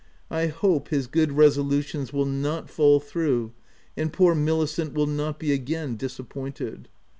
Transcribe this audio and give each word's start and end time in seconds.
I 0.31 0.47
hope 0.47 0.87
his 0.87 1.05
good 1.05 1.33
resolutions 1.33 2.11
will 2.11 2.25
not 2.25 2.71
fall 2.71 2.99
through, 2.99 3.51
and 3.95 4.11
poor 4.11 4.33
Milicent 4.33 4.93
will 4.93 5.05
not 5.05 5.37
be 5.37 5.53
again 5.53 5.95
disappointed. 5.95 6.87